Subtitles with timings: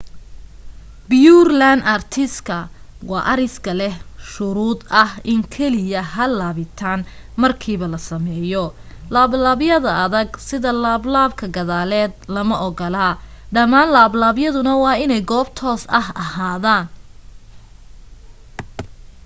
[1.09, 2.57] pureland artiska
[3.09, 3.95] waa ariska leh
[4.31, 7.01] shuruud ah in keliya hal laabitaan
[7.41, 8.63] markiiba la sameeyo
[9.13, 13.07] laablaabyada adag sida laablaabka gadaaleed lama ogola
[13.55, 16.85] dhammaan laablaabyaduna waa inay goob toos ah ahaadaan